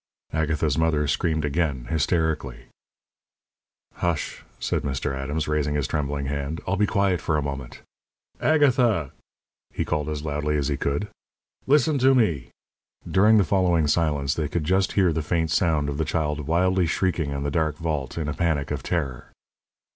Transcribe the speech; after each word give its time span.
Agatha's 0.33 0.79
mother 0.79 1.07
screamed 1.07 1.45
again, 1.45 1.85
hysterically. 1.91 2.65
"Hush!" 3.97 4.41
said 4.59 4.81
Mr. 4.81 5.15
Adams, 5.15 5.47
raising 5.47 5.75
his 5.75 5.85
trembling 5.87 6.25
hand. 6.25 6.59
"All 6.65 6.75
be 6.75 6.87
quite 6.87 7.21
for 7.21 7.37
a 7.37 7.41
moment. 7.43 7.83
Agatha!" 8.41 9.11
he 9.71 9.85
called 9.85 10.09
as 10.09 10.25
loudly 10.25 10.57
as 10.57 10.69
he 10.69 10.75
could. 10.75 11.07
"Listen 11.67 11.99
to 11.99 12.15
me." 12.15 12.49
During 13.07 13.37
the 13.37 13.43
following 13.43 13.85
silence 13.85 14.33
they 14.33 14.47
could 14.47 14.63
just 14.63 14.93
hear 14.93 15.13
the 15.13 15.21
faint 15.21 15.51
sound 15.51 15.87
of 15.87 15.99
the 15.99 16.03
child 16.03 16.47
wildly 16.47 16.87
shrieking 16.87 17.29
in 17.29 17.43
the 17.43 17.51
dark 17.51 17.75
vault 17.77 18.17
in 18.17 18.27
a 18.27 18.33
panic 18.33 18.71
of 18.71 18.81
terror. 18.81 19.27